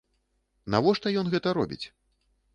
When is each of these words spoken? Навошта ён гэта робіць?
Навошта 0.75 1.13
ён 1.23 1.31
гэта 1.35 1.47
робіць? 1.61 1.83